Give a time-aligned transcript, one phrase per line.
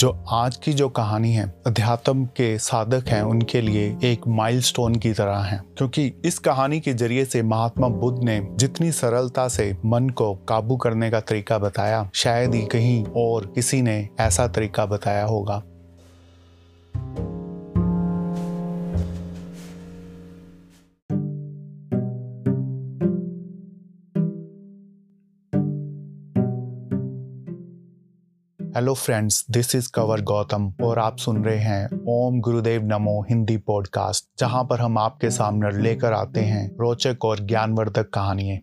[0.00, 5.12] जो आज की जो कहानी है, अध्यात्म के साधक हैं, उनके लिए एक माइलस्टोन की
[5.12, 10.08] तरह है। क्योंकि इस कहानी के ज़रिए से महात्मा बुद्ध ने जितनी सरलता से मन
[10.08, 15.24] को काबू करने का तरीका बताया, शायद ही कहीं और किसी ने ऐसा तरीका बताया
[15.24, 15.62] होगा।
[28.76, 33.56] Hello friends this is Kavar Gautam और आप सुन रहे हैं ओम गुरुदेव नमो हिंदी
[33.56, 38.58] पॉडकास्ट जहाँ पर हम आपके सामने लेकर आते हैं रोचक और ज्ञानवर्धक कहानियाँ।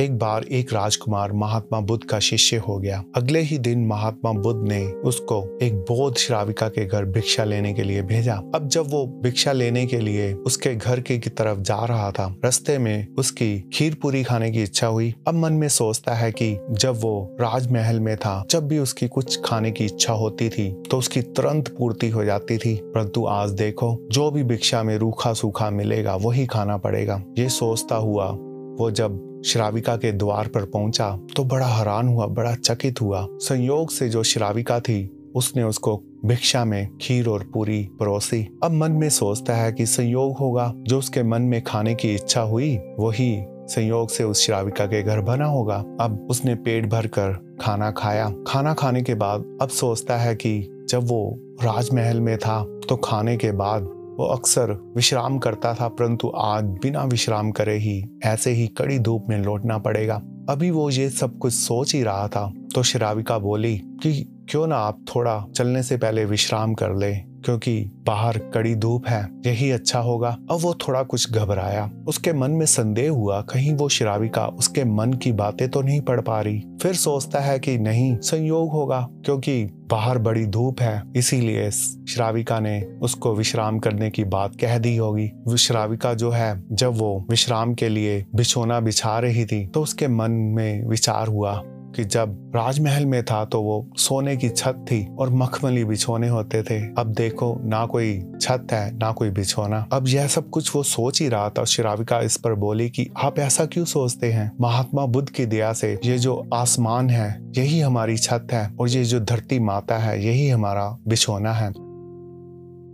[0.00, 4.68] एक बार एक राजकुमार महात्मा बुद्ध का शिष्य हो गया। अगले ही दिन महात्मा बुद्ध
[4.68, 9.06] ने उसको एक बौद्ध श्राविका के घर भिक्षा लेने के लिए भेजा। अब जब वो
[9.22, 13.70] भिक्षा लेने के लिए उसके घर के की तरफ़ जा रहा था, रास्ते में उसकी
[13.74, 18.00] खीर पूरी खाने की इच्छा हुई। अब मन में सोचता है कि जब वो राजमहल
[18.00, 22.08] में था, जब भी उसकी कुछ खाने की इच्छा होती थी तो उसकी तुरंत पूर्ति
[22.08, 26.76] हो जाती थी। परंतु आज देखो, जो भी भिक्षा में रूखा सूखा मिलेगा, वही खाना
[26.76, 28.36] पड़ेगा। ये सोचता हुआ
[28.80, 33.90] वो जब श्राविका के द्वार पर पहुँचा तो बड़ा हैरान हुआ, बड़ा चकित हुआ। संयोग
[33.90, 39.08] से जो श्राविका थी, उसने उसको भिक्षा में खीर और पूरी परोसी। अब मन में
[39.08, 44.08] सोचता है कि संयोग होगा। जो उसके मन में खाने की इच्छा हुई, वही संयोग
[44.08, 48.74] से उस श्राविका के घर बना होगा। अब उसने पेट भर कर खाना खाया। खाना
[48.74, 53.52] खाने के बाद अब सोचता है कि जब वो राजमहल में था तो खाने के
[53.52, 58.98] बाद वो अक्सर विश्राम करता था, परंतु आज बिना विश्राम करे ही ऐसे ही कड़ी
[58.98, 60.20] धूप में लौटना पड़ेगा।
[60.50, 64.12] अभी वो ये सब कुछ सोच ही रहा था तो श्राविका बोली कि
[64.50, 67.12] क्यों ना आप थोड़ा चलने से पहले विश्राम कर ले।
[67.44, 72.50] क्योंकि बाहर कड़ी धूप है, यही अच्छा होगा। अब वो थोड़ा कुछ घबराया। उसके मन
[72.50, 76.62] में संदेह हुआ, कहीं वो श्राविका उसके मन की बातें तो नहीं पढ़ पा रही।
[76.82, 82.80] फिर सोचता है कि नहीं, संयोग होगा, क्योंकि बाहर बड़ी धूप है, इसीलिए श्राविका ने
[83.02, 87.88] उसको विश्राम करने की बात कह दी होगी। श्राविका जो है, जब वो विश्राम के
[87.88, 91.62] लिए बिछोना बिछा रही थी तो उसके मन में विचार हुआ
[91.96, 96.62] कि जब राजमहल में था तो वो सोने की छत थी और मखमली बिछोने होते
[96.62, 100.82] थे। अब देखो, ना कोई छत है, ना कोई बिछोना। अब यह सब कुछ वो
[100.82, 104.52] सोच ही रहा था श्राविका इस पर बोली कि आप ऐसा क्यों सोचते हैं?
[104.60, 109.04] महात्मा बुद्ध की दया से ये जो आसमान है, यही हमारी छत है और ये
[109.04, 111.93] जो धरती माता है, यही हमारा बिछोना है।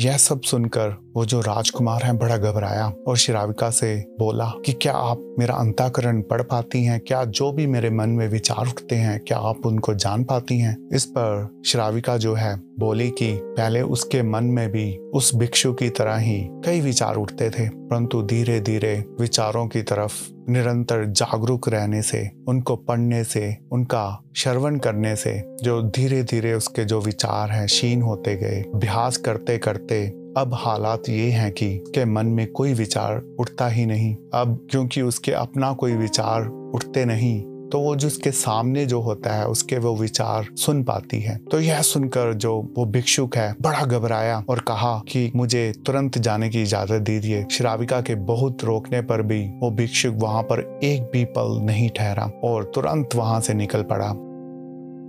[0.00, 4.92] यह सब सुनकर वो जो राजकुमार है बड़ा घबराया और श्राविका से बोला कि क्या
[4.92, 7.00] आप मेरा अंताकरण पढ़ पाती हैं?
[7.00, 10.76] क्या जो भी मेरे मन में विचार उठते हैं, क्या आप उनको जान पाती हैं?
[10.92, 15.88] इस पर श्राविका जो है बोली कि पहले उसके मन में भी उस भिक्षु की
[15.88, 20.12] तरह ही कई विचार उठते थे, परंतु धीरे धीरे विचारों की तरफ़
[20.48, 26.84] निरंतर जागरूक रहने से, उनको पढ़ने से, उनका श्रवण करने से, जो धीरे धीरे उसके
[26.84, 30.06] जो विचार हैं, क्षीण होते गए। अभ्यास करते करते
[30.36, 35.02] अब हालात ये हैं कि, के मन में कोई विचार उठता ही नहीं। अब क्योंकि
[35.02, 39.96] उसके अपना कोई विचार उठते नहीं तो वो जिसके सामने जो होता है, उसके वो
[39.96, 45.02] विचार सुन पाती है। तो यह सुनकर जो वो भिक्षुक है, बड़ा घबराया और कहा
[45.08, 50.14] कि मुझे तुरंत जाने की इजाज़त दीजिए। श्राविका के बहुत रोकने पर भी वो भिक्षुक
[50.14, 54.14] वहाँ पर एक भी पल नहीं ठहरा और तुरंत वहाँ से निकल पड़ा।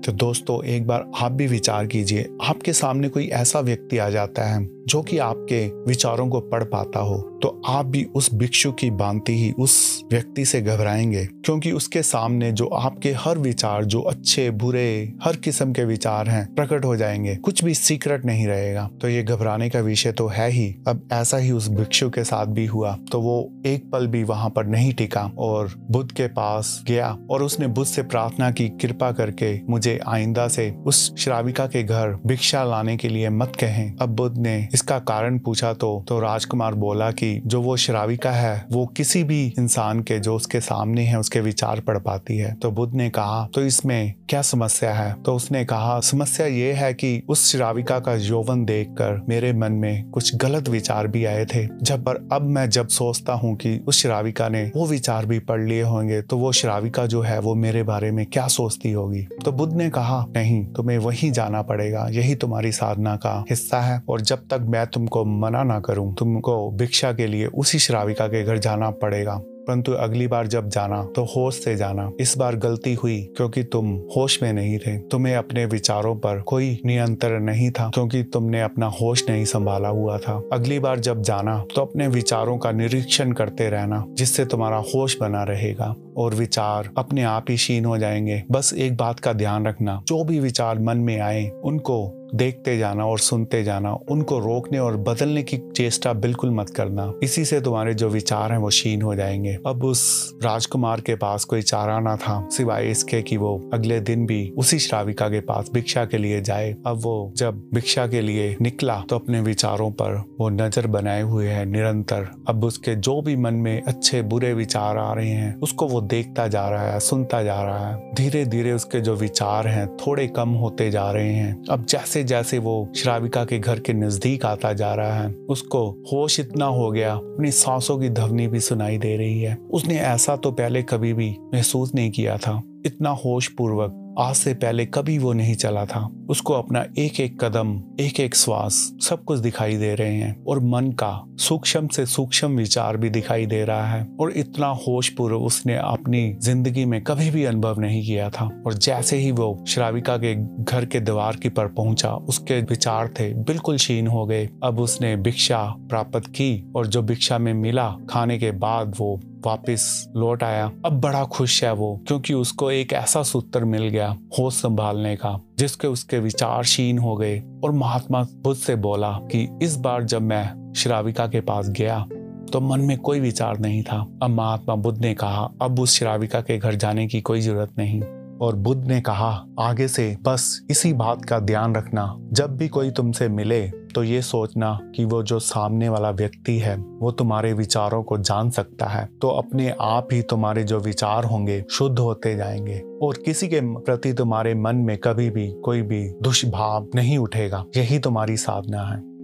[0.06, 4.44] तो दोस्तों, एक बार आप भी विचार कीजिए, आपके सामने कोई ऐसा व्यक्ति आ जाता
[4.46, 8.90] है जो कि आपके विचारों को पढ़ पाता हो तो आप भी उस भिक्षु की
[8.92, 14.50] बांति ही उस व्यक्ति से घबराएँगे, क्योंकि उसके सामने जो आपके हर विचार, जो अच्छे,
[14.52, 19.10] बुरे, हर किस्म के विचार हैं, प्रकट हो जाएँगे, कुछ भी सीक्रेट नहीं रहेगा। तो
[19.10, 22.66] ये घबराने का विषय तो है ही। अब ऐसा ही उस भिक्षु के साथ भी
[22.66, 27.18] हुआ तो वो एक पल भी वहाँ पर नहीं टिका और बुद्ध के पास गया
[27.30, 32.18] और उसने बुद्ध से प्रार्थना की, कृपा करके मुझे आइंदा से, उस श्राविका के घर
[32.26, 36.74] भिक्षा लाने के लिए मत कहें। अब बुद्ध ने इसका कारण पूछा तो तो राजकुमार
[36.76, 41.20] बोला कि जो वो श्राविका है, वो किसी भी इंसान के, जो उसके सामने है,
[41.20, 45.14] उसके विचार पढ़ पाती है। तो बुद्ध ने कहा तो इसमें क्या समस्या है?
[45.16, 50.10] तो उसने कहा, समस्या ये है कि उस श्राविका का यौवन देखकर मेरे मन में
[50.10, 54.02] कुछ गलत विचार भी आए थे। जब, पर अब मैं जब सोचता हूँ कि उस
[54.02, 57.84] श्राविका ने वो विचार भी पढ़ लिए होंगे तो वो श्राविका जो है, वो मेरे
[57.84, 59.22] बारे में क्या सोचती होगी?
[59.46, 64.02] तो बुद्ध ने कहा, नहीं, तुम्हें वही जाना पड़ेगा। यही तुम्हारी साधना का हिस्सा है।
[64.10, 68.44] और जब तक मैं तुमको मना ना करूँ, तुमको भिक्षा के लिए उसी श्राविका के
[68.44, 72.94] घर जाना पड़ेगा। परंतु अगली बार जब जाना तो होश से जाना। इस बार गलती
[72.94, 77.92] हुई, क्योंकि तुम होश में नहीं थे। तुम्हें अपने विचारों पर कोई नियंत्रण नहीं था,
[77.94, 82.58] क्योंकि तुमने अपना होश नहीं संभाला हुआ था। अगली बार जब जाना तो अपने विचारों
[82.58, 87.86] का निरीक्षण करते रहना, जिससे तुम्हारा होश बना रहेगा। और विचार अपने आप ही शीन
[87.86, 92.22] हो जाएँगे। बस एक बात का ध्यान रखना, जो भी विचार मन में आए, उनको
[92.36, 97.46] देखते जाना और सुनते जाना, उनको रोकने और बदलने की चेष्टा बिल्कुल मत करना। इसी
[97.46, 101.62] से तुम्हारे जो विचार हैं वो शीन हो जाएँगे। अब उस राजकुमार के पास कोई
[101.62, 106.06] चारा ना था, सिवाय इसके कि वो अगले दिन भी उसी श्राविका के पास भिक्षा
[106.06, 110.50] के लिए जाए। अब वो जब भिक्षा के लिए निकला तो अपने विचारों पर वो
[110.50, 115.14] नज़र बनाए हुए है निरंतर। अब उसके जो भी मन में अच्छे बुरे विचार आ
[115.14, 119.02] रहे हैं, उसको वो देखता जा रहा है, सुनता जा रहा है। धीरे धीरे उसके
[119.02, 123.60] जो विचार हैं थोड़े कम होते जा रहे हैं। अब जैसे जैसे वो श्राविका के
[123.60, 128.10] घर के नज़दीक आता जा रहा है, उसको होश इतना हो गया, अपनी सांसों की
[128.10, 132.38] धवनी भी सुनाई दे रही है। उसने ऐसा तो पहले कभी भी महसूस नहीं किया
[132.38, 137.20] था। इतना होश पूर्वक आज से पहले कभी वो नहीं चला था। उसको अपना एक
[137.20, 141.88] एक कदम एक एक श्वास सब कुछ दिखाई दे रहे हैं और मन का सूक्ष्म
[141.88, 146.86] से सूक्ष्म विचार भी दिखाई दे रहा है और इतना होश पूर्व उसने अपनी ज़िंदगी
[146.86, 151.00] में कभी भी अनुभव नहीं किया था। और जैसे ही वो श्राविका के घर के
[151.00, 156.28] द्वार की पर पहुँचा, उसके विचार थे बिल्कुल क्षीण हो गए। अब उसने भिक्षा प्राप्त
[156.28, 161.24] की और जो भिक्षा में मिला, खाने के बाद वो वापस लौट आया। अब बड़ा
[161.26, 166.20] खुश है वो, क्योंकि उसको एक ऐसा सूत्र मिल गया होश संभालने का, जिसके उसके
[166.20, 171.28] विचार शीन हो गए और महात्मा बुद्ध से बोला कि इस बार जब मैं श्राविका
[171.28, 172.06] के पास गया
[172.46, 176.42] तो मन में कोई विचार नहीं था। अब महात्मा बुद्ध ने कहा, अब उस श्राविका
[176.42, 178.02] के घर जाने की कोई ज़रूरत नहीं।
[178.42, 182.92] और बुद्ध ने कहा, आगे से बस इसी बात का ध्यान रखना। जब भी कोई
[182.92, 183.62] तुमसे मिले
[183.96, 188.50] तो ये सोचना कि वो जो सामने वाला व्यक्ति है, वो तुम्हारे विचारों को जान
[188.50, 193.48] सकता है। तो अपने आप ही तुम्हारे जो विचार होंगे, शुद्ध होते जाएँगे। और किसी
[193.48, 198.82] के प्रति तुम्हारे मन में कभी भी कोई भी दुष्भाव नहीं उठेगा। यही तुम्हारी साधना
[198.82, 199.15] है।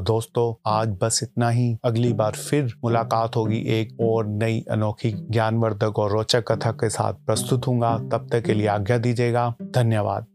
[0.00, 5.10] तो दोस्तों, आज बस इतना ही। अगली बार फिर मुलाकात होगी एक और नई अनोखी
[5.30, 7.80] ज्ञानवर्धक और रोचक कथा के साथ प्रस्तुत हूँ
[8.10, 10.26] तब तक के लिए आज्ञा दीजिएगा। धन्यवाद।